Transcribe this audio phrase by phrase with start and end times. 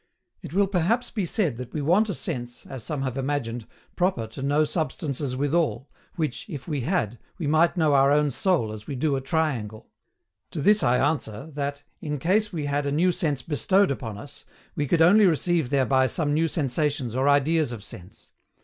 [0.41, 4.25] It will perhaps be said that we want a sense (as some have imagined) proper
[4.25, 8.87] to know substances withal, which, if we had, we might know our own soul as
[8.87, 9.91] we do a triangle.
[10.53, 14.43] To this I answer, that, in case we had a new sense bestowed upon us,
[14.75, 18.31] we could only receive thereby some new sensations or ideas of sense.